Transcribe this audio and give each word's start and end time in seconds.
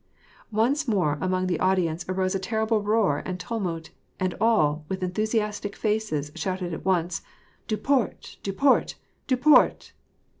Once 0.51 0.87
more 0.87 1.15
among 1.21 1.45
the 1.45 1.59
audience 1.59 2.03
arose 2.09 2.33
a 2.33 2.39
terrible 2.39 2.81
roar 2.81 3.21
and 3.23 3.39
tumult, 3.39 3.91
and 4.19 4.33
all, 4.41 4.83
with 4.89 5.03
enthusiastic 5.03 5.75
faces, 5.75 6.31
shouted 6.33 6.73
at 6.73 6.83
once," 6.83 7.21
Du 7.67 7.77
port! 7.77 8.37
Duport! 8.41 8.95
Duport 9.27 9.91